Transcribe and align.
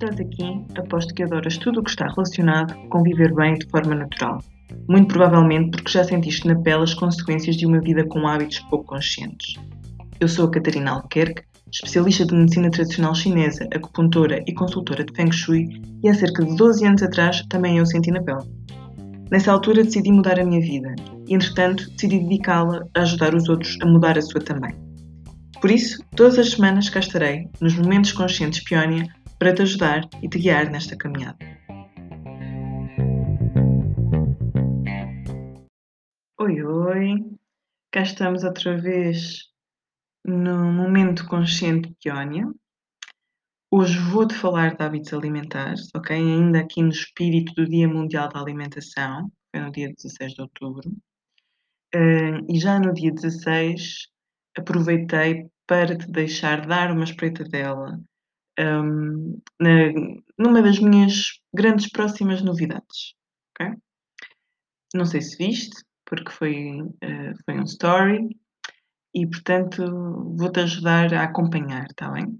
Estás 0.00 0.20
aqui, 0.20 0.64
aposto 0.76 1.12
que 1.12 1.22
adoras 1.24 1.58
tudo 1.58 1.80
o 1.80 1.82
que 1.82 1.90
está 1.90 2.06
relacionado 2.06 2.74
com 2.88 3.02
viver 3.02 3.34
bem 3.34 3.54
de 3.54 3.66
forma 3.68 3.94
natural. 3.94 4.38
Muito 4.88 5.08
provavelmente 5.08 5.72
porque 5.72 5.90
já 5.90 6.04
sentiste 6.04 6.46
na 6.46 6.54
pele 6.54 6.84
as 6.84 6.94
consequências 6.94 7.56
de 7.56 7.66
uma 7.66 7.80
vida 7.80 8.06
com 8.06 8.26
hábitos 8.26 8.60
pouco 8.70 8.86
conscientes. 8.86 9.54
Eu 10.20 10.28
sou 10.28 10.46
a 10.46 10.50
Catarina 10.50 10.92
Albuquerque, 10.92 11.42
especialista 11.72 12.24
de 12.24 12.34
medicina 12.34 12.70
tradicional 12.70 13.14
chinesa, 13.14 13.68
acupuntora 13.74 14.42
e 14.46 14.54
consultora 14.54 15.04
de 15.04 15.12
Feng 15.14 15.32
Shui, 15.32 15.82
e 16.02 16.08
há 16.08 16.14
cerca 16.14 16.44
de 16.44 16.56
12 16.56 16.86
anos 16.86 17.02
atrás 17.02 17.44
também 17.48 17.78
eu 17.78 17.86
senti 17.86 18.10
na 18.10 18.22
pele. 18.22 18.48
Nessa 19.30 19.52
altura 19.52 19.84
decidi 19.84 20.10
mudar 20.10 20.40
a 20.40 20.44
minha 20.44 20.60
vida 20.60 20.94
e, 21.26 21.34
entretanto, 21.34 21.90
decidi 21.90 22.20
dedicá-la 22.20 22.84
a 22.94 23.02
ajudar 23.02 23.34
os 23.34 23.48
outros 23.48 23.76
a 23.82 23.86
mudar 23.86 24.16
a 24.16 24.22
sua 24.22 24.40
também. 24.40 24.87
Por 25.60 25.72
isso, 25.72 26.04
todas 26.14 26.38
as 26.38 26.50
semanas 26.50 26.88
cá 26.88 27.00
estarei, 27.00 27.50
nos 27.60 27.74
momentos 27.74 28.12
conscientes 28.12 28.62
Peónia, 28.62 29.12
para 29.40 29.52
te 29.52 29.62
ajudar 29.62 30.08
e 30.22 30.28
te 30.28 30.38
guiar 30.38 30.70
nesta 30.70 30.96
caminhada. 30.96 31.36
Oi, 36.38 36.62
oi! 36.62 37.38
Cá 37.90 38.02
estamos 38.02 38.44
outra 38.44 38.80
vez 38.80 39.48
no 40.24 40.72
Momento 40.72 41.26
Consciente 41.26 41.92
Peónia. 42.00 42.48
Hoje 43.68 43.98
vou-te 43.98 44.34
falar 44.34 44.76
de 44.76 44.84
hábitos 44.84 45.12
alimentares, 45.12 45.88
ok? 45.92 46.16
Ainda 46.16 46.60
aqui 46.60 46.82
no 46.82 46.90
espírito 46.90 47.52
do 47.54 47.68
Dia 47.68 47.88
Mundial 47.88 48.28
da 48.28 48.40
Alimentação, 48.40 49.28
foi 49.50 49.60
no 49.60 49.72
dia 49.72 49.92
16 49.92 50.34
de 50.34 50.40
outubro. 50.40 50.88
E 52.48 52.60
já 52.60 52.78
no 52.78 52.94
dia 52.94 53.10
16 53.12 54.06
aproveitei 54.58 55.48
para 55.66 55.96
te 55.96 56.10
deixar 56.10 56.66
dar 56.66 56.90
uma 56.90 57.04
espreitadela 57.04 58.00
um, 58.58 59.40
na, 59.60 59.92
numa 60.38 60.62
das 60.62 60.78
minhas 60.78 61.40
grandes 61.54 61.90
próximas 61.90 62.42
novidades. 62.42 63.14
Okay? 63.52 63.74
Não 64.94 65.04
sei 65.04 65.20
se 65.20 65.36
viste, 65.36 65.84
porque 66.04 66.32
foi, 66.32 66.82
uh, 66.82 67.34
foi 67.44 67.60
um 67.60 67.64
story 67.64 68.28
e, 69.14 69.26
portanto, 69.26 69.84
vou-te 70.36 70.60
ajudar 70.60 71.12
a 71.14 71.24
acompanhar, 71.24 71.86
está 71.86 72.10
bem? 72.10 72.38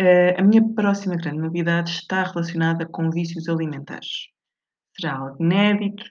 Uh, 0.00 0.38
a 0.38 0.42
minha 0.42 0.62
próxima 0.74 1.16
grande 1.16 1.38
novidade 1.38 1.90
está 1.90 2.24
relacionada 2.24 2.86
com 2.86 3.10
vícios 3.10 3.48
alimentares. 3.48 4.28
Será 4.98 5.16
algo 5.16 5.42
inédito, 5.42 6.04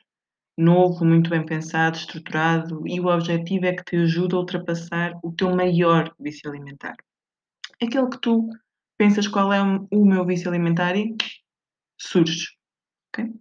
novo, 0.61 1.03
muito 1.03 1.29
bem 1.29 1.45
pensado, 1.45 1.97
estruturado 1.97 2.87
e 2.87 2.99
o 2.99 3.07
objetivo 3.07 3.65
é 3.65 3.73
que 3.73 3.83
te 3.83 3.95
ajude 3.97 4.35
a 4.35 4.37
ultrapassar 4.37 5.19
o 5.23 5.31
teu 5.33 5.53
maior 5.55 6.13
vício 6.19 6.49
alimentar. 6.49 6.95
Aquele 7.81 8.09
que 8.09 8.19
tu 8.21 8.47
pensas 8.97 9.27
qual 9.27 9.51
é 9.51 9.61
o 9.61 10.05
meu 10.05 10.25
vício 10.25 10.47
alimentar 10.47 10.95
e 10.95 11.15
surge. 11.99 12.49
Okay? 13.09 13.33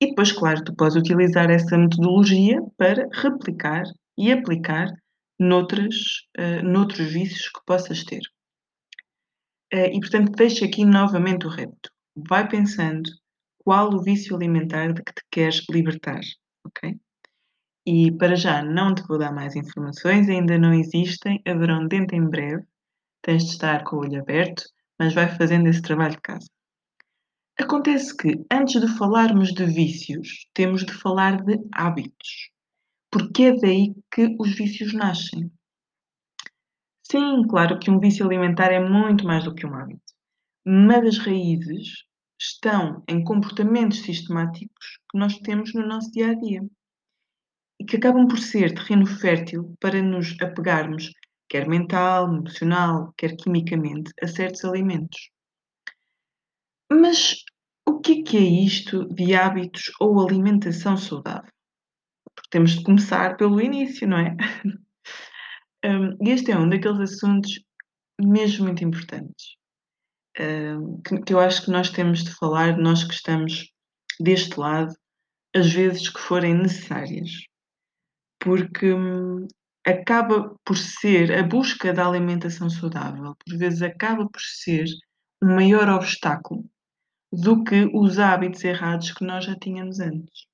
E 0.00 0.08
depois, 0.08 0.32
claro, 0.32 0.64
tu 0.64 0.74
podes 0.74 0.96
utilizar 0.96 1.50
essa 1.50 1.76
metodologia 1.76 2.60
para 2.76 3.08
replicar 3.12 3.82
e 4.16 4.30
aplicar 4.30 4.88
noutras, 5.38 5.96
uh, 6.38 6.62
noutros 6.64 7.12
vícios 7.12 7.48
que 7.48 7.60
possas 7.66 8.04
ter. 8.04 8.22
Uh, 9.74 9.90
e 9.92 10.00
portanto, 10.00 10.32
deixo 10.32 10.64
aqui 10.64 10.84
novamente 10.84 11.46
o 11.46 11.50
repto. 11.50 11.90
Vai 12.16 12.48
pensando 12.48 13.10
qual 13.58 13.92
o 13.92 14.02
vício 14.02 14.36
alimentar 14.36 14.92
de 14.92 15.02
que 15.02 15.12
te 15.12 15.22
queres 15.30 15.64
libertar 15.68 16.20
ok? 16.64 16.98
E 17.86 18.12
para 18.12 18.36
já 18.36 18.62
não 18.62 18.94
te 18.94 19.02
vou 19.02 19.18
dar 19.18 19.32
mais 19.32 19.56
informações, 19.56 20.28
ainda 20.28 20.56
não 20.56 20.72
existem, 20.72 21.42
haverão 21.46 21.86
dentro 21.88 22.16
em 22.16 22.28
breve. 22.28 22.64
Tens 23.22 23.44
de 23.44 23.50
estar 23.50 23.84
com 23.84 23.96
o 23.96 24.00
olho 24.00 24.20
aberto, 24.20 24.62
mas 24.98 25.14
vai 25.14 25.28
fazendo 25.36 25.68
esse 25.68 25.82
trabalho 25.82 26.14
de 26.14 26.20
casa. 26.20 26.46
Acontece 27.58 28.16
que, 28.16 28.44
antes 28.50 28.80
de 28.80 28.88
falarmos 28.96 29.52
de 29.52 29.66
vícios, 29.66 30.48
temos 30.54 30.84
de 30.84 30.92
falar 30.92 31.42
de 31.42 31.58
hábitos, 31.72 32.50
porque 33.10 33.44
é 33.44 33.56
daí 33.56 33.94
que 34.10 34.34
os 34.38 34.54
vícios 34.54 34.94
nascem. 34.94 35.52
Sim, 37.02 37.46
claro 37.48 37.78
que 37.78 37.90
um 37.90 38.00
vício 38.00 38.24
alimentar 38.24 38.72
é 38.72 38.80
muito 38.80 39.24
mais 39.24 39.44
do 39.44 39.54
que 39.54 39.66
um 39.66 39.74
hábito, 39.74 40.00
mas 40.64 41.06
as 41.06 41.18
raízes 41.18 42.04
estão 42.42 43.04
em 43.08 43.22
comportamentos 43.22 44.02
sistemáticos 44.02 44.98
que 45.10 45.16
nós 45.16 45.38
temos 45.38 45.72
no 45.74 45.86
nosso 45.86 46.10
dia 46.10 46.32
a 46.32 46.34
dia 46.34 46.60
e 47.80 47.84
que 47.84 47.96
acabam 47.96 48.26
por 48.26 48.38
ser 48.38 48.74
terreno 48.74 49.06
fértil 49.06 49.76
para 49.80 50.02
nos 50.02 50.36
apegarmos, 50.40 51.12
quer 51.48 51.68
mental, 51.68 52.34
emocional, 52.34 53.14
quer 53.16 53.36
quimicamente, 53.36 54.12
a 54.20 54.26
certos 54.26 54.64
alimentos. 54.64 55.30
Mas 56.90 57.44
o 57.86 58.00
que 58.00 58.20
é, 58.20 58.22
que 58.22 58.36
é 58.36 58.64
isto 58.64 59.06
de 59.14 59.34
hábitos 59.34 59.92
ou 60.00 60.20
alimentação 60.20 60.96
saudável? 60.96 61.50
Porque 62.34 62.50
temos 62.50 62.72
de 62.72 62.82
começar 62.82 63.36
pelo 63.36 63.60
início, 63.60 64.08
não 64.08 64.18
é? 64.18 64.36
um, 65.86 66.16
este 66.28 66.50
é 66.50 66.58
um 66.58 66.68
daqueles 66.68 67.12
assuntos 67.12 67.60
mesmo 68.20 68.66
muito 68.66 68.84
importantes 68.84 69.61
que, 70.34 71.32
eu 71.32 71.40
acho 71.40 71.64
que 71.64 71.70
nós 71.70 71.90
temos 71.90 72.24
de 72.24 72.34
falar, 72.34 72.76
nós 72.78 73.04
que 73.04 73.14
estamos 73.14 73.70
deste 74.20 74.58
lado, 74.58 74.94
as 75.54 75.72
vezes 75.72 76.08
que 76.08 76.20
forem 76.20 76.54
necessárias. 76.54 77.30
Porque 78.38 78.92
hum, 78.92 79.46
acaba 79.84 80.56
por 80.64 80.76
ser 80.76 81.32
a 81.32 81.42
busca 81.42 81.92
da 81.92 82.06
alimentação 82.06 82.70
saudável, 82.70 83.36
por 83.44 83.58
vezes 83.58 83.82
acaba 83.82 84.28
por 84.28 84.40
ser 84.40 84.86
um 85.42 85.54
maior 85.56 85.88
obstáculo 85.88 86.64
do 87.32 87.64
que 87.64 87.90
os 87.94 88.18
hábitos 88.18 88.62
errados 88.62 89.12
que 89.12 89.24
nós 89.24 89.44
já 89.44 89.56
tínhamos 89.56 90.00
antes. 90.00 90.46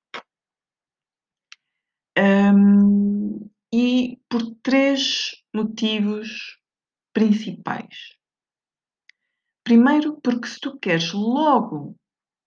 Um, 2.16 3.48
e 3.72 4.18
por 4.28 4.42
três 4.62 5.42
motivos 5.54 6.58
principais. 7.12 8.17
Primeiro, 9.68 10.18
porque 10.22 10.48
se 10.48 10.58
tu 10.58 10.78
queres 10.78 11.12
logo 11.12 11.94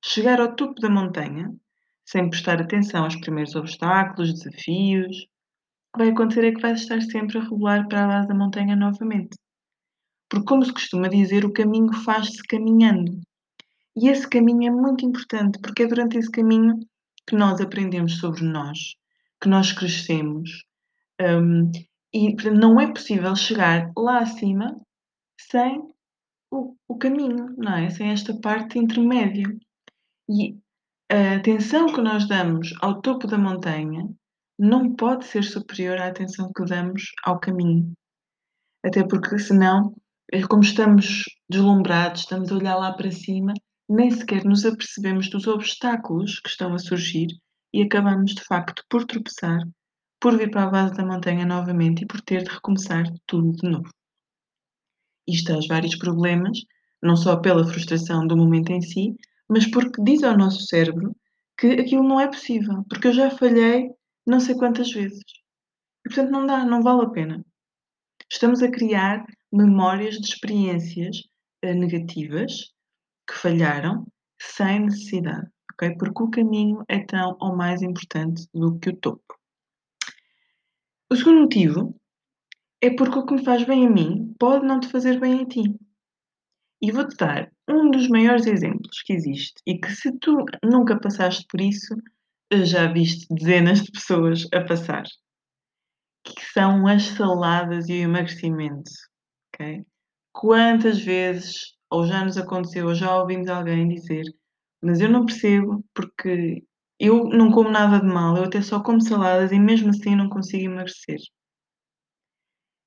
chegar 0.04 0.42
ao 0.42 0.56
topo 0.56 0.82
da 0.82 0.90
montanha, 0.90 1.54
sem 2.04 2.28
prestar 2.28 2.59
atenção 2.59 3.04
aos 3.04 3.16
primeiros 3.16 3.54
obstáculos, 3.54 4.34
desafios, 4.34 5.18
o 5.18 5.94
que 5.94 6.00
vai 6.00 6.09
acontecer 6.09 6.46
é 6.46 6.52
que 6.52 6.59
vais 6.59 6.82
estar 6.82 7.00
sempre 7.00 7.38
a 7.38 7.44
rolar 7.44 7.88
para 7.88 8.06
a 8.06 8.08
base 8.08 8.28
da 8.28 8.34
montanha 8.34 8.76
novamente. 8.76 9.38
Porque, 10.28 10.48
como 10.48 10.66
se 10.66 10.74
costuma 10.74 11.09
dizer, 11.09 11.46
o 11.46 11.54
caminho 11.54 11.94
faz-se 11.94 12.42
caminhando. 12.42 13.22
E 13.96 14.09
esse 14.09 14.28
caminho 14.28 14.70
é 14.70 14.72
muito 14.72 15.06
importante, 15.06 15.59
porque 15.62 15.84
é 15.84 15.88
durante 15.88 16.18
esse 16.18 16.32
caminho 16.32 16.80
que 17.28 17.36
nós 17.36 17.62
aprendemos 17.62 18.18
sobre 18.18 18.42
nós, 18.46 18.96
que 19.40 19.48
nós 19.48 19.72
crescemos. 19.72 20.66
Um, 21.22 21.72
e 22.12 22.34
portanto, 22.34 22.59
não 22.59 22.82
é 22.82 22.92
possível 22.92 23.36
chegar 23.36 23.92
lá 23.96 24.22
acima 24.22 24.76
sem 25.40 25.84
o, 26.52 26.76
o 26.88 26.98
caminho, 26.98 27.56
não 27.58 27.78
é? 27.78 27.90
Sem 27.90 28.12
esta 28.12 28.38
parte 28.40 28.78
intermédia. 28.78 29.48
E 30.30 30.58
a 31.10 31.38
atenção 31.38 31.88
que 31.88 32.02
nós 32.02 32.28
damos 32.28 32.74
ao 32.82 33.02
topo 33.02 33.26
da 33.26 33.38
montanha 33.38 34.08
não 34.60 34.94
pode 34.96 35.26
ser 35.26 35.44
superior 35.44 35.98
à 35.98 36.08
atenção 36.08 36.52
que 36.54 36.66
damos 36.66 37.12
ao 37.24 37.40
caminho. 37.40 37.94
Até 38.86 39.04
porque, 39.08 39.40
senão, 39.40 39.96
é 40.32 40.42
como 40.42 40.62
estamos 40.62 41.24
deslumbrados, 41.50 42.22
estamos 42.22 42.52
a 42.52 42.56
olhar 42.56 42.76
lá 42.76 42.94
para 42.94 43.12
cima, 43.12 43.54
nem 43.90 44.12
sequer 44.12 44.46
nos 44.46 44.66
apercebemos 44.66 45.30
dos 45.30 45.48
obstáculos 45.48 46.40
que 46.40 46.50
estão 46.50 46.74
a 46.74 46.80
surgir 46.80 47.28
e 47.74 47.82
acabamos, 47.82 48.36
de 48.36 48.44
facto, 48.44 48.84
por 48.90 49.06
tropeçar, 49.06 49.60
por 50.20 50.38
vir 50.38 50.52
para 50.52 50.64
a 50.64 50.70
base 50.70 50.96
da 50.96 51.06
montanha 51.06 51.46
novamente 51.46 52.04
e 52.04 52.08
por 52.08 52.22
ter 52.22 52.44
de 52.44 52.50
recomeçar 52.50 53.06
tudo 53.26 53.52
de 53.54 53.70
novo. 53.70 53.90
Isto 55.28 55.52
traz 55.52 55.68
vários 55.68 55.96
problemas, 55.96 56.59
não 57.02 57.16
só 57.16 57.38
pela 57.38 57.68
frustração 57.68 58.26
do 58.28 58.38
momento 58.38 58.72
em 58.72 58.82
si, 58.82 59.16
mas 59.50 59.70
porque 59.70 60.02
diz 60.03 60.23
ao 60.23 60.38
nosso 60.38 60.66
cérebro 60.66 61.16
que 61.58 61.68
aquilo 61.68 62.03
não 62.03 62.20
é 62.20 62.28
possível, 62.28 62.84
porque 62.90 63.08
eu 63.08 63.14
já 63.14 63.29
falhei 63.29 63.90
não 64.26 64.40
sei 64.40 64.56
quantas 64.56 64.91
vezes. 64.91 65.23
E 66.06 66.09
portanto 66.09 66.32
não 66.32 66.46
dá, 66.46 66.66
não 66.66 66.82
vale 66.82 67.06
a 67.06 67.09
pena. 67.09 67.46
Estamos 68.32 68.62
a 68.64 68.72
criar 68.72 69.26
memórias 69.52 70.16
de 70.16 70.28
experiências 70.28 71.18
uh, 71.66 71.73
negativas 71.73 72.72
que 73.28 73.35
falharam 73.35 74.08
sem 74.41 74.82
necessidade, 74.82 75.47
ok? 75.73 75.96
Porque 75.97 76.23
o 76.23 76.29
caminho 76.29 76.84
é 76.88 77.00
tão 77.06 77.38
ou 77.40 77.56
mais 77.56 77.82
importante 77.82 78.47
do 78.53 78.79
que 78.79 78.90
o 78.90 78.97
topo. 78.97 79.38
O 81.12 81.16
segundo 81.16 81.41
motivo 81.41 81.91
é 82.82 82.90
porque 82.90 83.20
o 83.20 83.26
que 83.26 83.36
me 83.36 83.46
faz 83.46 83.64
bem 83.64 83.86
a 83.86 83.90
mim 83.90 84.36
pode 84.40 84.66
não 84.66 84.80
te 84.80 84.88
fazer 84.88 85.20
bem 85.20 85.42
a 85.42 85.46
ti. 85.46 85.64
E 86.82 86.92
vou-te 86.92 87.16
dar 87.16 87.52
um 87.70 87.92
dos 87.92 88.08
maiores 88.10 88.48
exemplos 88.48 89.04
que 89.04 89.14
existe 89.14 89.62
e 89.68 89.78
que, 89.80 89.92
se 89.92 90.12
tu 90.18 90.44
nunca 90.64 91.00
passaste 91.00 91.46
por 91.48 91.62
isso, 91.62 91.96
já 92.52 92.92
viste 92.92 93.28
dezenas 93.34 93.84
de 93.84 93.92
pessoas 93.92 94.48
a 94.52 94.62
passar. 94.62 95.04
Que 96.24 96.42
são 96.54 96.88
as 96.88 97.04
saladas 97.04 97.88
e 97.88 97.94
o 97.94 98.04
emagrecimento. 98.04 98.90
ok? 99.54 99.86
Quantas 100.34 101.00
vezes, 101.00 101.78
ou 101.90 102.06
já 102.08 102.26
nos 102.26 102.38
aconteceu, 102.38 102.88
ou 102.88 102.96
já 102.96 103.16
ouvimos 103.16 103.48
alguém 103.48 103.88
dizer, 103.88 104.24
mas 104.82 105.00
eu 105.02 105.10
não 105.10 105.26
percebo 105.26 105.84
porque 105.94 106.64
eu 107.00 107.26
não 107.30 107.52
como 107.52 107.70
nada 107.70 108.00
de 108.00 108.12
mal, 108.12 108.38
eu 108.38 108.46
até 108.46 108.62
só 108.62 108.82
como 108.82 109.02
saladas 109.02 109.52
e 109.52 109.60
mesmo 109.60 109.90
assim 109.90 110.16
não 110.16 110.30
consigo 110.30 110.66
emagrecer. 110.66 111.20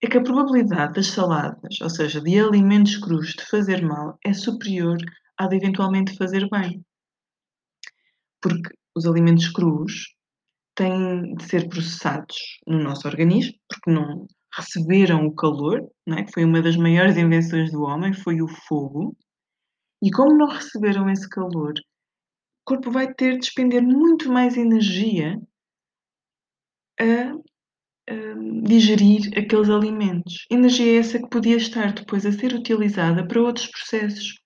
É 0.05 0.07
que 0.07 0.19
a 0.19 0.23
probabilidade 0.23 0.93
das 0.93 1.07
saladas, 1.07 1.81
ou 1.81 1.89
seja, 1.89 2.21
de 2.21 2.39
alimentos 2.39 2.99
crus 2.99 3.29
de 3.29 3.47
fazer 3.47 3.81
mal, 3.83 4.19
é 4.23 4.35
superior 4.35 4.99
à 5.39 5.47
de 5.47 5.57
eventualmente 5.57 6.15
fazer 6.15 6.47
bem. 6.51 6.85
Porque 8.39 8.69
os 8.95 9.07
alimentos 9.07 9.49
crus 9.49 10.15
têm 10.75 11.35
de 11.37 11.45
ser 11.45 11.71
processados 11.71 12.37
no 12.67 12.83
nosso 12.83 13.09
organismo, 13.09 13.55
porque 13.67 13.91
não 13.91 14.27
receberam 14.55 15.25
o 15.25 15.35
calor, 15.35 15.81
não 16.07 16.19
é? 16.19 16.25
que 16.25 16.33
foi 16.35 16.45
uma 16.45 16.61
das 16.61 16.77
maiores 16.77 17.17
invenções 17.17 17.73
do 17.73 17.81
homem, 17.85 18.13
foi 18.13 18.43
o 18.43 18.47
fogo. 18.69 19.17
E 20.03 20.11
como 20.11 20.37
não 20.37 20.49
receberam 20.49 21.09
esse 21.09 21.27
calor, 21.31 21.73
o 21.73 22.65
corpo 22.67 22.91
vai 22.91 23.11
ter 23.15 23.33
de 23.33 23.39
despender 23.39 23.83
muito 23.83 24.31
mais 24.31 24.59
energia 24.59 25.41
a, 27.01 27.54
a 28.09 28.67
digerir 28.67 29.31
aqueles 29.37 29.71
alimentos. 29.71 30.47
Energia 30.51 31.01
essa 31.01 31.19
que 31.19 31.29
podia 31.29 31.57
estar 31.57 31.93
depois 31.93 32.27
a 32.27 32.33
ser 32.33 32.55
utilizada 32.55 33.27
para 33.27 33.43
outros 33.43 33.67
processos, 33.67 34.41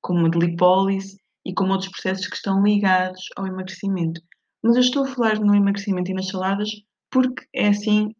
como 0.00 0.26
a 0.26 0.28
de 0.28 0.38
lipólise 0.38 1.16
e 1.44 1.52
como 1.54 1.72
outros 1.72 1.90
processos 1.90 2.26
que 2.26 2.36
estão 2.36 2.62
ligados 2.62 3.22
ao 3.36 3.46
emagrecimento. 3.46 4.20
Mas 4.62 4.76
eu 4.76 4.82
estou 4.82 5.04
a 5.04 5.08
falar 5.08 5.40
no 5.40 5.54
emagrecimento 5.54 6.10
e 6.10 6.14
nas 6.14 6.28
saladas 6.28 6.70
porque 7.10 7.44
é 7.54 7.68
assim 7.68 8.14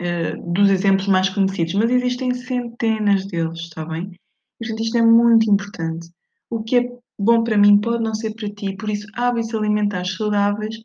uh, 0.00 0.52
dos 0.52 0.70
exemplos 0.70 1.08
mais 1.08 1.28
conhecidos, 1.28 1.74
mas 1.74 1.90
existem 1.90 2.32
centenas 2.34 3.26
deles, 3.26 3.60
está 3.60 3.84
bem? 3.84 4.12
Portanto, 4.58 4.82
isto 4.82 4.98
é 4.98 5.02
muito 5.02 5.50
importante. 5.50 6.08
O 6.50 6.62
que 6.62 6.76
é 6.76 6.98
bom 7.18 7.42
para 7.42 7.58
mim 7.58 7.80
pode 7.80 8.02
não 8.02 8.14
ser 8.14 8.34
para 8.34 8.48
ti, 8.50 8.76
por 8.76 8.88
isso 8.88 9.06
hábitos 9.14 9.54
alimentares 9.54 10.14
saudáveis 10.14 10.76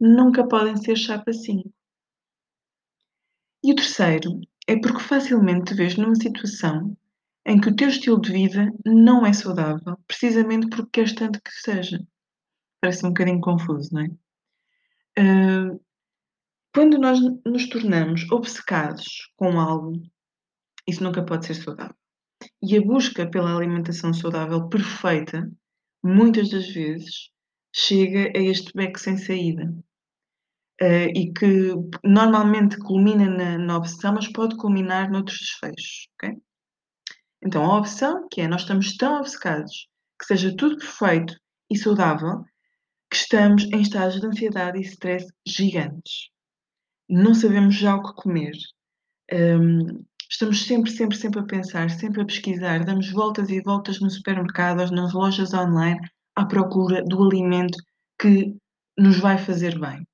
nunca 0.00 0.46
podem 0.46 0.76
ser 0.76 0.96
chapa 0.96 1.32
5. 1.32 1.70
E 3.66 3.72
o 3.72 3.74
terceiro 3.74 4.40
é 4.68 4.78
porque 4.78 5.00
facilmente 5.00 5.64
te 5.64 5.74
vês 5.74 5.96
numa 5.96 6.14
situação 6.14 6.96
em 7.44 7.60
que 7.60 7.68
o 7.68 7.74
teu 7.74 7.88
estilo 7.88 8.20
de 8.20 8.30
vida 8.30 8.72
não 8.84 9.26
é 9.26 9.32
saudável, 9.32 9.98
precisamente 10.06 10.68
porque 10.68 10.90
queres 10.92 11.12
tanto 11.16 11.42
que 11.42 11.50
seja. 11.50 11.98
Parece 12.80 13.04
um 13.04 13.08
bocadinho 13.08 13.40
confuso, 13.40 13.92
não 13.92 14.02
é? 14.02 14.08
Uh, 15.18 15.80
quando 16.72 16.96
nós 16.96 17.18
nos 17.44 17.68
tornamos 17.68 18.30
obcecados 18.30 19.32
com 19.34 19.58
algo, 19.58 20.00
isso 20.86 21.02
nunca 21.02 21.24
pode 21.24 21.46
ser 21.46 21.54
saudável. 21.54 21.96
E 22.62 22.76
a 22.76 22.80
busca 22.80 23.28
pela 23.28 23.56
alimentação 23.56 24.14
saudável 24.14 24.68
perfeita, 24.68 25.50
muitas 26.04 26.50
das 26.50 26.68
vezes, 26.68 27.32
chega 27.74 28.30
a 28.32 28.40
este 28.40 28.72
beco 28.72 29.00
sem 29.00 29.16
saída. 29.16 29.74
Uh, 30.80 31.08
e 31.14 31.32
que 31.32 31.72
normalmente 32.04 32.76
culmina 32.78 33.30
na, 33.30 33.56
na 33.56 33.76
obsessão, 33.78 34.14
mas 34.14 34.30
pode 34.30 34.56
culminar 34.56 35.10
noutros 35.10 35.38
desfechos. 35.38 36.08
Okay? 36.14 36.36
Então, 37.42 37.64
a 37.64 37.78
opção, 37.78 38.28
que 38.30 38.42
é 38.42 38.48
nós 38.48 38.62
estamos 38.62 38.96
tão 38.96 39.18
obcecados 39.18 39.88
que 40.18 40.26
seja 40.26 40.54
tudo 40.56 40.78
perfeito 40.78 41.34
e 41.70 41.76
saudável, 41.76 42.42
que 43.10 43.16
estamos 43.16 43.64
em 43.64 43.80
estados 43.80 44.20
de 44.20 44.26
ansiedade 44.26 44.78
e 44.78 44.82
stress 44.82 45.26
gigantes. 45.46 46.30
Não 47.08 47.34
sabemos 47.34 47.74
já 47.74 47.94
o 47.94 48.02
que 48.02 48.14
comer. 48.14 48.52
Um, 49.32 50.04
estamos 50.30 50.64
sempre, 50.64 50.90
sempre, 50.90 51.16
sempre 51.16 51.40
a 51.40 51.44
pensar, 51.44 51.90
sempre 51.90 52.22
a 52.22 52.24
pesquisar, 52.24 52.84
damos 52.84 53.10
voltas 53.10 53.48
e 53.48 53.60
voltas 53.60 54.00
no 54.00 54.10
supermercado, 54.10 54.90
nas 54.90 55.12
lojas 55.12 55.54
online, 55.54 56.00
à 56.34 56.44
procura 56.44 57.02
do 57.04 57.22
alimento 57.22 57.78
que 58.20 58.54
nos 58.98 59.18
vai 59.18 59.38
fazer 59.38 59.78
bem. 59.78 60.06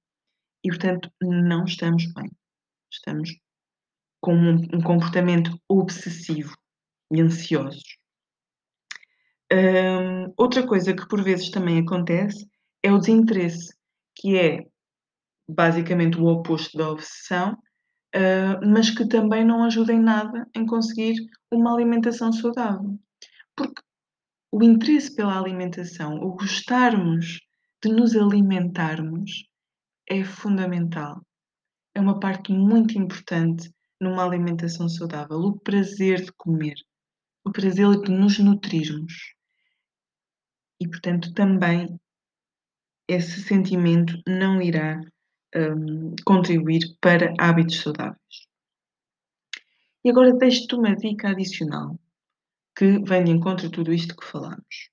E, 0.64 0.69
portanto, 0.69 1.11
não 1.20 1.64
estamos 1.64 2.12
bem. 2.12 2.31
Estamos 2.91 3.31
com 4.20 4.35
um, 4.35 4.55
um 4.75 4.81
comportamento 4.81 5.59
obsessivo 5.69 6.55
e 7.11 7.20
ansiosos. 7.20 7.82
Um, 9.53 10.32
outra 10.37 10.67
coisa 10.67 10.94
que 10.94 11.06
por 11.06 11.23
vezes 11.23 11.50
também 11.50 11.79
acontece 11.79 12.49
é 12.82 12.93
o 12.93 12.99
desinteresse, 12.99 13.75
que 14.17 14.38
é 14.38 14.67
basicamente 15.49 16.19
o 16.19 16.26
oposto 16.26 16.79
da 16.79 16.91
obsessão, 16.91 17.53
uh, 18.14 18.67
mas 18.67 18.91
que 18.91 19.06
também 19.06 19.44
não 19.44 19.64
ajuda 19.64 19.93
em 19.93 20.00
nada 20.00 20.49
em 20.55 20.64
conseguir 20.64 21.17
uma 21.50 21.75
alimentação 21.75 22.32
saudável. 22.32 22.99
Porque 23.55 23.82
o 24.50 24.62
interesse 24.62 25.14
pela 25.14 25.38
alimentação, 25.38 26.17
o 26.17 26.35
gostarmos 26.35 27.41
de 27.82 27.91
nos 27.91 28.14
alimentarmos, 28.14 29.44
é 30.19 30.25
fundamental. 30.25 31.25
É 31.94 32.00
uma 32.00 32.19
parte 32.20 32.53
muito 32.53 32.99
importante 32.99 33.73
numa 34.00 34.25
alimentação 34.25 34.88
saudável, 34.88 35.38
o 35.38 35.59
prazer 35.61 36.23
de 36.23 36.32
comer 36.32 36.75
o 37.44 37.50
prazer 37.50 37.88
de 38.00 38.11
nos 38.11 38.38
nutrirmos. 38.38 39.35
E, 40.81 40.88
portanto, 40.88 41.32
também 41.35 42.00
esse 43.09 43.43
sentimento 43.43 44.14
não 44.26 44.61
irá 44.61 45.00
um, 45.55 46.14
contribuir 46.25 46.97
para 47.00 47.35
hábitos 47.38 47.81
saudáveis. 47.81 48.49
E 50.05 50.11
agora 50.11 50.32
deixo-te 50.35 50.75
uma 50.75 50.97
dica 50.97 51.31
adicional 51.31 51.99
que 52.76 52.99
vem 53.05 53.25
de 53.25 53.31
encontro 53.31 53.67
a 53.67 53.70
tudo 53.70 53.93
isto 53.93 54.17
que 54.17 54.26
falamos. 54.26 54.91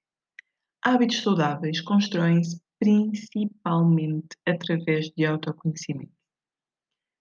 Hábitos 0.84 1.22
saudáveis 1.22 1.82
constroem-se 1.82 2.62
principalmente 2.80 4.38
através 4.46 5.12
de 5.12 5.26
autoconhecimento. 5.26 6.14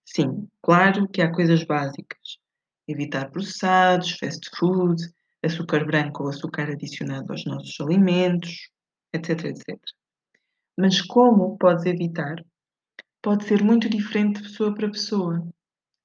Sim, 0.05 0.47
claro 0.61 1.07
que 1.07 1.21
há 1.21 1.31
coisas 1.31 1.63
básicas. 1.63 2.39
Evitar 2.87 3.29
processados, 3.29 4.17
fast 4.17 4.49
food, 4.57 5.01
açúcar 5.43 5.85
branco 5.85 6.23
ou 6.23 6.29
açúcar 6.29 6.71
adicionado 6.71 7.31
aos 7.31 7.45
nossos 7.45 7.79
alimentos, 7.79 8.69
etc, 9.13 9.45
etc. 9.45 9.79
Mas 10.77 11.01
como 11.01 11.57
podes 11.57 11.85
evitar? 11.85 12.43
Pode 13.21 13.43
ser 13.43 13.63
muito 13.63 13.89
diferente 13.89 14.41
de 14.41 14.49
pessoa 14.49 14.73
para 14.73 14.89
pessoa. 14.89 15.47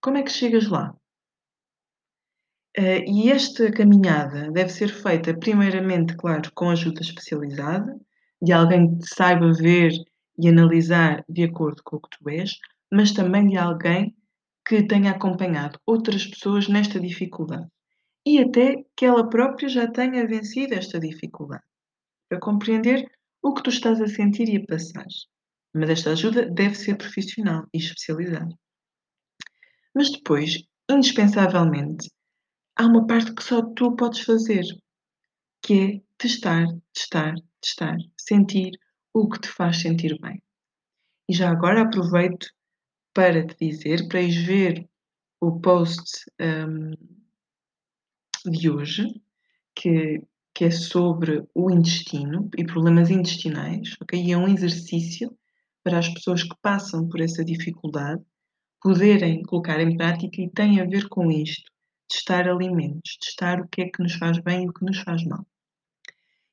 Como 0.03 0.19
é 0.19 0.23
que 0.23 0.31
chegas 0.31 0.69
lá? 0.69 0.95
Uh, 2.77 3.07
e 3.07 3.31
esta 3.31 3.71
caminhada 3.71 4.51
deve 4.51 4.69
ser 4.69 4.89
feita, 4.89 5.33
primeiramente, 5.39 6.17
claro, 6.17 6.51
com 6.55 6.71
ajuda 6.71 7.03
especializada, 7.03 7.97
de 8.45 8.53
alguém 8.53 8.99
que 8.99 9.07
saiba 9.07 9.53
ver 9.53 9.93
e 10.39 10.49
analisar 10.49 11.25
de 11.29 11.45
acordo 11.45 11.83
com 11.85 11.97
o 11.97 12.01
que 12.01 12.19
tu 12.19 12.29
és, 12.29 12.59
mas 12.93 13.13
também 13.13 13.49
de 13.49 13.57
alguém 13.57 14.15
que 14.67 14.83
tenha 14.83 15.13
acompanhado 15.13 15.79
outras 15.87 16.27
pessoas 16.27 16.69
nesta 16.69 17.01
dificuldade 17.01 17.69
e 18.27 18.39
até 18.41 18.85
que 18.97 19.05
ela 19.05 19.29
própria 19.29 19.69
já 19.69 19.87
tenha 19.87 20.27
vencido 20.27 20.75
esta 20.75 20.99
dificuldade, 20.99 21.65
para 22.29 22.41
compreender 22.41 23.07
o 23.43 23.53
que 23.53 23.63
tu 23.63 23.71
estás 23.71 24.01
a 24.01 24.09
sentir 24.09 24.49
e 24.49 24.57
a 24.57 24.67
passar. 24.67 25.07
Mas 25.75 25.91
esta 25.91 26.13
ajuda 26.13 26.49
deve 26.51 26.75
ser 26.75 26.97
profissional 26.97 27.67
e 27.75 27.79
especializada. 27.79 28.55
Mas 29.95 30.11
depois, 30.11 30.63
indispensavelmente, 30.91 32.11
há 32.77 32.87
uma 32.87 33.07
parte 33.07 33.35
que 33.35 33.43
só 33.43 33.63
tu 33.63 33.95
podes 33.95 34.21
fazer, 34.21 34.65
que 35.63 35.75
é 35.75 36.01
testar, 36.19 36.67
testar, 36.93 37.35
testar, 37.61 37.97
sentir 38.19 38.73
o 39.13 39.29
que 39.29 39.41
te 39.41 39.49
faz 39.49 39.81
sentir 39.81 40.19
bem. 40.21 40.43
E 41.29 41.35
já 41.35 41.51
agora 41.51 41.83
aproveito 41.83 42.47
para 43.15 43.47
te 43.47 43.57
dizer, 43.61 44.09
para 44.09 44.21
ires 44.21 44.45
ver 44.45 44.89
o 45.41 45.61
post 45.61 46.25
um, 46.41 46.91
de 48.51 48.71
hoje, 48.71 49.07
que, 49.75 50.23
que 50.55 50.65
é 50.65 50.71
sobre 50.71 51.47
o 51.55 51.71
intestino 51.71 52.51
e 52.57 52.65
problemas 52.65 53.11
intestinais, 53.11 53.97
ok? 54.03 54.21
E 54.21 54.33
é 54.33 54.37
um 54.37 54.49
exercício 54.49 55.37
para 55.83 55.99
as 55.99 56.09
pessoas 56.09 56.43
que 56.43 56.57
passam 56.61 57.09
por 57.09 57.21
essa 57.21 57.45
dificuldade 57.45 58.23
poderem 58.81 59.43
colocar 59.43 59.81
em 59.81 59.97
prática 59.97 60.43
e 60.43 60.51
tem 60.51 60.81
a 60.81 60.85
ver 60.85 61.09
com 61.09 61.31
isto: 61.31 61.71
testar 62.09 62.49
alimentos, 62.49 63.17
testar 63.19 63.61
o 63.61 63.69
que 63.69 63.83
é 63.83 63.89
que 63.89 64.03
nos 64.03 64.15
faz 64.15 64.39
bem 64.39 64.65
e 64.65 64.69
o 64.69 64.73
que 64.73 64.85
nos 64.85 64.99
faz 64.99 65.25
mal. 65.25 65.47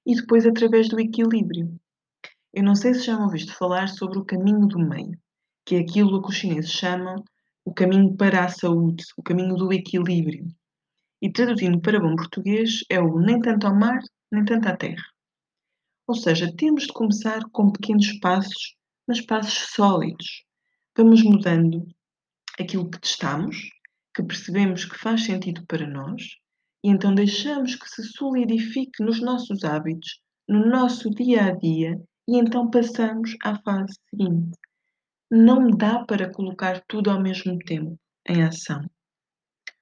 E 0.05 0.15
depois, 0.15 0.45
através 0.45 0.89
do 0.89 0.99
equilíbrio. 0.99 1.79
Eu 2.53 2.63
não 2.63 2.75
sei 2.75 2.93
se 2.93 3.05
já 3.05 3.17
me 3.17 3.23
ouviste 3.23 3.53
falar 3.53 3.87
sobre 3.87 4.19
o 4.19 4.25
caminho 4.25 4.67
do 4.67 4.79
meio, 4.79 5.17
que 5.65 5.75
é 5.75 5.79
aquilo 5.79 6.21
que 6.21 6.29
os 6.29 6.35
chineses 6.35 6.71
chamam 6.71 7.23
o 7.63 7.73
caminho 7.73 8.15
para 8.15 8.45
a 8.45 8.49
saúde, 8.49 9.05
o 9.17 9.23
caminho 9.23 9.55
do 9.55 9.71
equilíbrio 9.71 10.47
e 11.21 11.31
traduzindo 11.31 11.79
para 11.79 11.99
bom 11.99 12.15
português 12.15 12.83
é 12.89 12.99
o 12.99 13.19
nem 13.19 13.39
tanto 13.39 13.67
ao 13.67 13.75
mar, 13.75 13.99
nem 14.31 14.43
tanto 14.43 14.67
à 14.67 14.75
terra. 14.75 15.05
Ou 16.07 16.15
seja, 16.15 16.51
temos 16.57 16.87
de 16.87 16.93
começar 16.93 17.41
com 17.51 17.71
pequenos 17.71 18.11
passos, 18.19 18.75
mas 19.07 19.21
passos 19.21 19.73
sólidos. 19.73 20.43
Vamos 20.97 21.21
mudando 21.21 21.87
aquilo 22.59 22.89
que 22.89 22.99
testamos 22.99 23.69
que 24.13 24.23
percebemos 24.23 24.83
que 24.83 24.97
faz 24.97 25.23
sentido 25.23 25.65
para 25.67 25.87
nós 25.87 26.23
e 26.83 26.89
então 26.89 27.13
deixamos 27.13 27.75
que 27.75 27.89
se 27.89 28.03
solidifique 28.03 29.03
nos 29.03 29.21
nossos 29.21 29.63
hábitos, 29.63 30.19
no 30.47 30.65
nosso 30.65 31.09
dia 31.09 31.45
a 31.45 31.51
dia 31.51 32.01
e 32.27 32.37
então 32.37 32.69
passamos 32.69 33.35
à 33.43 33.59
fase 33.61 33.93
seguinte. 34.09 34.57
Não 35.29 35.69
dá 35.69 36.03
para 36.03 36.31
colocar 36.31 36.81
tudo 36.87 37.09
ao 37.09 37.21
mesmo 37.21 37.57
tempo 37.59 37.97
em 38.27 38.43
ação, 38.43 38.83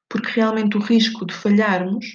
porque 0.08 0.32
realmente 0.32 0.77
o 0.77 0.82
risco 0.82 1.25
de 1.25 1.34
falharmos 1.34 2.06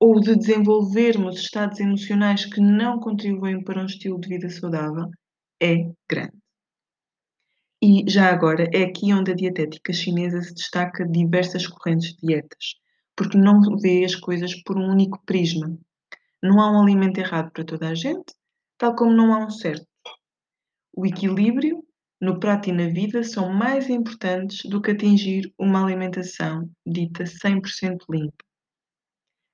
ou 0.00 0.20
de 0.20 0.36
desenvolvermos 0.36 1.40
estados 1.40 1.80
emocionais 1.80 2.44
que 2.44 2.60
não 2.60 3.00
contribuem 3.00 3.62
para 3.62 3.82
um 3.82 3.86
estilo 3.86 4.20
de 4.20 4.28
vida 4.28 4.48
saudável 4.48 5.10
é 5.60 5.90
grande. 6.08 6.38
E 7.82 8.04
já 8.08 8.30
agora 8.30 8.68
é 8.72 8.84
aqui 8.84 9.12
onde 9.12 9.32
a 9.32 9.34
dietética 9.34 9.92
chinesa 9.92 10.42
se 10.42 10.54
destaca 10.54 11.04
de 11.04 11.12
diversas 11.24 11.66
correntes 11.66 12.14
de 12.14 12.26
dietas, 12.26 12.74
porque 13.18 13.36
não 13.36 13.60
vê 13.78 14.04
as 14.04 14.14
coisas 14.14 14.54
por 14.62 14.78
um 14.78 14.88
único 14.88 15.20
prisma. 15.26 15.76
Não 16.40 16.60
há 16.60 16.70
um 16.70 16.80
alimento 16.80 17.18
errado 17.18 17.50
para 17.50 17.64
toda 17.64 17.88
a 17.88 17.94
gente, 17.94 18.32
tal 18.78 18.94
como 18.94 19.12
não 19.12 19.34
há 19.34 19.44
um 19.44 19.50
certo. 19.50 19.88
O 20.96 21.04
equilíbrio 21.04 21.84
no 22.20 22.38
prato 22.38 22.68
e 22.68 22.72
na 22.72 22.86
vida 22.86 23.24
são 23.24 23.52
mais 23.52 23.90
importantes 23.90 24.64
do 24.70 24.80
que 24.80 24.92
atingir 24.92 25.52
uma 25.58 25.84
alimentação 25.84 26.70
dita 26.86 27.24
100% 27.24 28.04
limpa. 28.08 28.44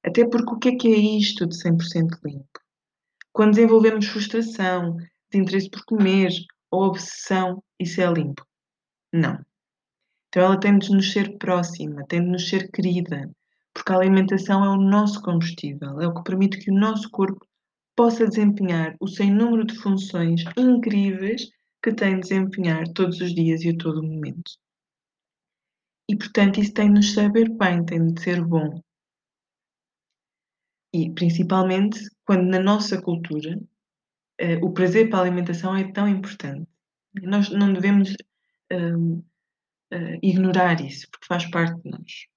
Até 0.05 0.29
porque 0.29 0.55
o 0.55 0.59
que 0.59 0.69
é 0.69 0.77
que 0.77 0.89
é 0.89 0.99
isto 0.99 1.47
de 1.47 1.57
100% 1.57 2.19
limpo? 2.23 2.61
Quando 3.33 3.55
desenvolvemos 3.55 4.07
frustração, 4.07 4.99
desinteresse 5.33 5.71
por 5.71 5.83
comer 5.87 6.31
ou 6.71 6.85
obsessão, 6.85 7.65
isso 7.81 7.99
é 8.03 8.13
limpo? 8.13 8.47
Não. 9.11 9.43
Então 10.29 10.43
ela 10.43 10.61
tem 10.61 10.79
de 10.79 10.91
nos 10.91 11.13
ser 11.13 11.39
próxima, 11.39 12.05
tem 12.07 12.21
de 12.21 12.29
nos 12.29 12.47
ser 12.47 12.71
querida, 12.71 13.31
porque 13.75 13.93
a 13.93 13.97
alimentação 13.97 14.65
é 14.65 14.69
o 14.69 14.77
nosso 14.81 15.21
combustível, 15.21 16.01
é 16.01 16.07
o 16.07 16.15
que 16.15 16.23
permite 16.23 16.59
que 16.59 16.71
o 16.71 16.75
nosso 16.75 17.11
corpo 17.11 17.45
possa 17.97 18.27
desempenhar 18.27 18.97
o 19.01 19.09
sem 19.09 19.33
número 19.33 19.65
de 19.65 19.77
funções 19.77 20.43
incríveis 20.57 21.51
que 21.83 21.93
tem 21.93 22.15
de 22.15 22.23
desempenhar 22.23 22.89
todos 22.95 23.21
os 23.21 23.35
dias 23.35 23.63
e 23.63 23.71
a 23.71 23.77
todo 23.77 24.03
momento. 24.03 24.53
E 26.09 26.17
portanto 26.17 26.61
isso 26.61 26.73
tem 26.73 26.89
de 26.89 26.95
nos 26.95 27.13
saber 27.13 27.51
bem, 27.51 27.85
tem 27.85 28.07
de 28.13 28.23
ser 28.23 28.43
bom. 28.45 28.81
E 30.93 31.11
principalmente 31.11 31.99
quando 32.25 32.45
na 32.45 32.61
nossa 32.61 33.03
cultura 33.03 33.59
uh, 34.41 34.65
o 34.65 34.73
prazer 34.73 35.11
para 35.11 35.19
a 35.19 35.23
alimentação 35.23 35.75
é 35.77 35.91
tão 35.93 36.09
importante. 36.09 36.69
Nós 37.23 37.51
não 37.51 37.73
devemos 37.73 38.13
uh, 38.73 39.17
uh, 39.19 40.19
ignorar 40.23 40.81
isso, 40.81 41.09
porque 41.11 41.27
faz 41.27 41.51
parte 41.51 41.83
de 41.83 41.91
nós. 41.91 42.34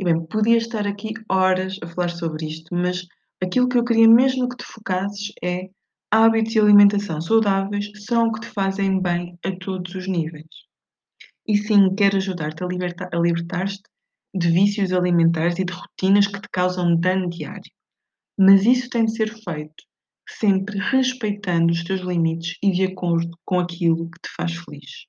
E 0.00 0.02
bem, 0.02 0.24
podia 0.28 0.56
estar 0.56 0.86
aqui 0.86 1.12
horas 1.30 1.76
a 1.82 1.86
falar 1.86 2.08
sobre 2.08 2.46
isto, 2.46 2.74
mas 2.74 3.06
aquilo 3.38 3.68
que 3.68 3.76
eu 3.76 3.84
queria 3.84 4.08
mesmo 4.08 4.48
que 4.48 4.56
te 4.56 4.64
focasses 4.64 5.30
é 5.44 5.68
hábitos 6.10 6.54
de 6.54 6.58
alimentação 6.58 7.20
saudáveis 7.20 7.90
são 8.06 8.28
o 8.28 8.32
que 8.32 8.40
te 8.40 8.46
fazem 8.46 8.98
bem 8.98 9.38
a 9.44 9.54
todos 9.58 9.94
os 9.94 10.08
níveis. 10.08 10.46
E 11.46 11.54
sim, 11.54 11.94
quero 11.94 12.16
ajudar-te 12.16 12.64
a 12.64 12.66
libertar-te 12.66 13.82
de 14.34 14.50
vícios 14.50 14.90
alimentares 14.90 15.58
e 15.58 15.66
de 15.66 15.72
rotinas 15.74 16.26
que 16.26 16.40
te 16.40 16.48
causam 16.50 16.96
dano 16.98 17.28
diário. 17.28 17.70
Mas 18.38 18.64
isso 18.64 18.88
tem 18.88 19.04
de 19.04 19.14
ser 19.14 19.28
feito 19.28 19.84
sempre 20.26 20.78
respeitando 20.78 21.74
os 21.74 21.84
teus 21.84 22.00
limites 22.00 22.56
e 22.62 22.70
de 22.70 22.84
acordo 22.84 23.38
com 23.44 23.60
aquilo 23.60 24.08
que 24.10 24.20
te 24.22 24.34
faz 24.34 24.54
feliz. 24.54 25.04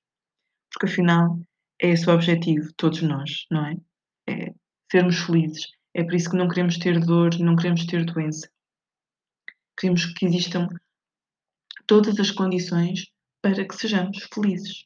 Porque 0.73 0.91
afinal 0.91 1.39
é 1.81 1.91
esse 1.91 2.09
o 2.09 2.13
objetivo, 2.13 2.67
todos 2.75 3.01
nós, 3.01 3.45
não 3.49 3.65
é? 3.65 3.75
É 4.27 4.60
sermos 4.91 5.19
felizes. 5.19 5.71
É 5.93 6.03
por 6.03 6.13
isso 6.15 6.29
que 6.29 6.37
não 6.37 6.49
queremos 6.49 6.77
ter 6.77 6.99
dor, 6.99 7.37
não 7.39 7.55
queremos 7.55 7.85
ter 7.85 8.03
doença. 8.05 8.49
Queremos 9.77 10.05
que 10.05 10.25
existam 10.25 10.67
todas 11.87 12.19
as 12.19 12.29
condições 12.29 13.05
para 13.41 13.65
que 13.65 13.75
sejamos 13.75 14.27
felizes. 14.33 14.85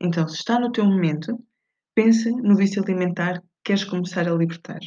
Então, 0.00 0.26
se 0.28 0.36
está 0.36 0.60
no 0.60 0.70
teu 0.70 0.84
momento, 0.84 1.44
pensa 1.94 2.30
no 2.30 2.56
vício 2.56 2.82
alimentar 2.82 3.40
que 3.40 3.48
queres 3.64 3.84
começar 3.84 4.28
a 4.28 4.34
libertar. 4.34 4.80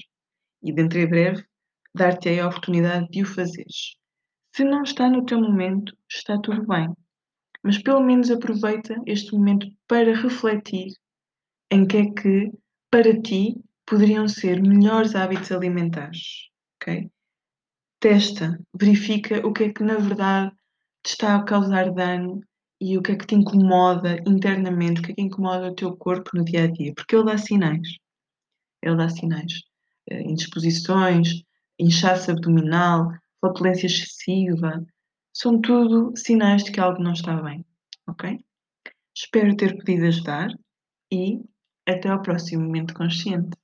E 0.63 0.73
dentro 0.73 0.99
em 0.99 1.07
breve, 1.07 1.45
dar-te 1.93 2.39
a 2.39 2.47
oportunidade 2.47 3.09
de 3.09 3.23
o 3.23 3.25
fazeres. 3.25 3.95
Se 4.55 4.63
não 4.63 4.83
está 4.83 5.09
no 5.09 5.25
teu 5.25 5.39
momento, 5.41 5.95
está 6.09 6.39
tudo 6.39 6.65
bem. 6.65 6.89
Mas 7.63 7.77
pelo 7.77 8.01
menos 8.01 8.31
aproveita 8.31 8.95
este 9.05 9.33
momento 9.33 9.67
para 9.87 10.15
refletir 10.15 10.93
em 11.69 11.85
que 11.85 11.97
é 11.97 12.11
que, 12.11 12.51
para 12.89 13.21
ti, 13.21 13.55
poderiam 13.91 14.25
ser 14.25 14.63
melhores 14.63 15.15
hábitos 15.15 15.51
alimentares. 15.51 16.49
ok? 16.77 17.11
Testa, 17.99 18.57
verifica 18.73 19.45
o 19.45 19.51
que 19.51 19.65
é 19.65 19.73
que 19.73 19.83
na 19.83 19.97
verdade 19.97 20.49
te 21.03 21.09
está 21.09 21.35
a 21.35 21.43
causar 21.43 21.91
dano 21.91 22.41
e 22.79 22.97
o 22.97 23.01
que 23.01 23.11
é 23.11 23.15
que 23.17 23.27
te 23.27 23.35
incomoda 23.35 24.23
internamente, 24.25 25.01
o 25.01 25.03
que 25.03 25.11
é 25.11 25.15
que 25.15 25.21
incomoda 25.21 25.67
o 25.67 25.75
teu 25.75 25.97
corpo 25.97 26.29
no 26.33 26.45
dia 26.45 26.63
a 26.63 26.67
dia, 26.67 26.93
porque 26.95 27.13
ele 27.13 27.25
dá 27.25 27.37
sinais. 27.37 27.97
Ele 28.81 28.95
dá 28.95 29.09
sinais. 29.09 29.61
Eh, 30.09 30.21
indisposições, 30.21 31.43
inchaço 31.77 32.31
abdominal, 32.31 33.11
flatulência 33.41 33.87
excessiva, 33.87 34.85
são 35.33 35.59
tudo 35.59 36.13
sinais 36.15 36.63
de 36.63 36.71
que 36.71 36.79
algo 36.79 37.03
não 37.03 37.11
está 37.11 37.41
bem, 37.41 37.65
ok? 38.07 38.39
Espero 39.13 39.55
ter 39.57 39.75
podido 39.75 40.05
ajudar 40.05 40.47
e 41.11 41.41
até 41.85 42.07
ao 42.07 42.21
próximo 42.21 42.63
momento 42.63 42.93
consciente. 42.93 43.60